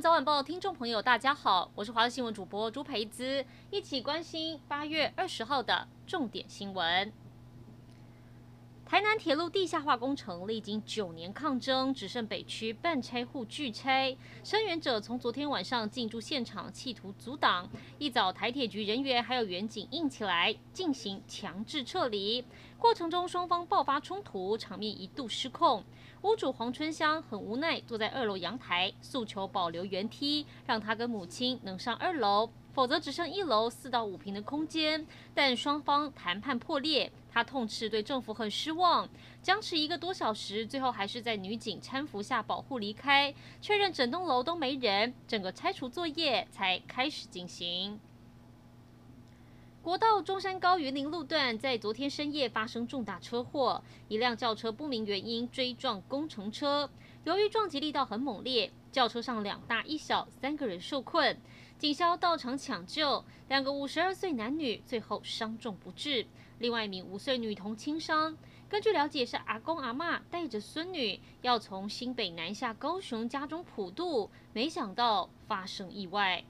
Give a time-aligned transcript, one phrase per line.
[0.00, 7.12] 早晚报听众朋友，大家好，我是华视新闻主播朱培姿，一起关心八月二十号的重点新闻。
[8.92, 14.14] 台南铁路地下化工程历经九年抗争，只剩北区半拆户拒拆，
[14.44, 17.66] 声援者从昨天晚上进驻现场，企图阻挡。
[17.96, 22.44] 一早，台铁局人员还有员警硬起来，进行强制撤离。
[22.76, 25.82] 过程中双方爆发冲突，场面一度失控。
[26.20, 32.50] 屋主黄春香很无奈，坐在二楼阳台，诉求保留原梯，让他跟母亲能上二楼。
[32.72, 39.08] 否则只剩一楼四到五平的空间，但双方谈判破裂，他痛斥对政府很失望，
[39.42, 48.00] 僵持一个多小时，最后还是在女警搀扶下保护离开，确认整栋楼都没人，整个拆除作业才开始进行。
[49.82, 56.88] 国道中山高云林路段在昨天深夜发生重大车祸，一辆轿车不明原因追撞工程车，
[57.24, 61.36] 由于撞击力道很猛烈，轿车上两大一小三个人受困。
[61.78, 66.24] 警消到场抢救，两个五十二岁男女最后伤重不治，
[66.58, 68.36] 另外一名五岁女童轻伤。
[68.68, 76.44] 根据了解，是阿公阿嬷带着孙女要从新北南下高雄家中普渡，没想到发生意外。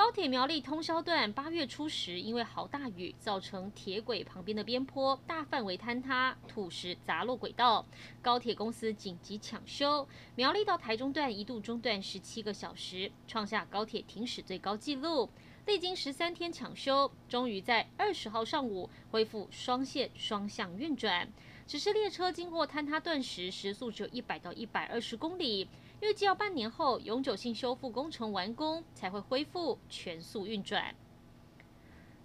[0.00, 7.84] 高铁苗栗通宵段八月初时，因为豪大雨，造成铁轨旁边的边坡大范围坍塌，土石砸落轨道。
[8.22, 15.28] 高铁公司紧急抢修，苗栗到台中段一度中断十七个小时，创下高铁停驶最高纪录。
[15.66, 21.30] 历经十三天抢修，终于在二十号上午恢复双线双向运转。
[21.66, 25.68] 只是列车经过坍塌段时，时速只有一百到一百二十公里。
[26.00, 30.94] 预计要半年后永久性修复工程完工，才会恢复全速运转。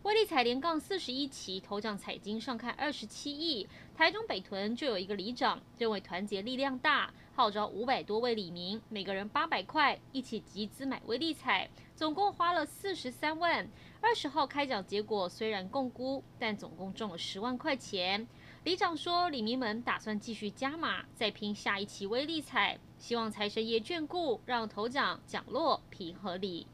[0.06, 13.68] 威力彩连杠四十一期头奖彩金上看二十七亿，台中北屯就有一个里长认为团结力量大，号召五百多位里民，每个人八百块，一起集资买威力彩，总共花了四十三万。
[14.00, 18.28] 二十号开奖结果虽然共估，但总共中了十万块钱。
[18.64, 22.78] 里长说，里民们打算继续加码，再拼下一期威力彩。
[23.00, 26.68] 希望财神爷眷顾，让头奖奖落平合理。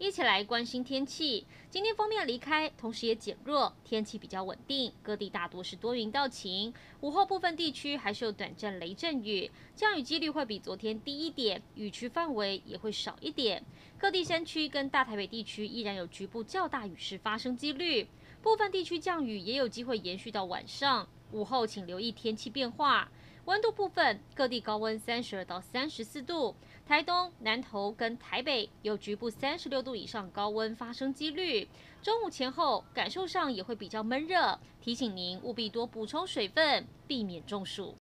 [0.00, 1.44] 一起来关心天气。
[1.70, 4.92] 今天锋面离开，同时也减弱，天气比较稳定。
[5.02, 13.64] 各地大多是多云到晴，午后部分地区还是有短暂雷阵雨，降雨几率会比昨天低一点，雨区范围也会少一点。
[13.98, 18.06] 各地山区跟大台北地区依然有局部较大雨势发生几率，
[18.40, 21.08] 部分地区降雨也有机会延续到晚上。
[21.32, 23.10] 午后请留意天气变化。
[23.48, 26.54] 温度部分，各地高温三十二到三十四度，
[26.86, 31.66] 台东、南投跟台北有局部三十六度以上高温发生几率。
[32.02, 37.94] 中午前后感受上也会比较闷热，提醒您务必多补充水分，避免中暑。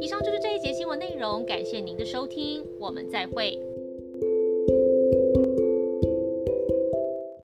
[0.00, 3.60] 以上就是这一节新闻内容，感谢您的收听，我们再会。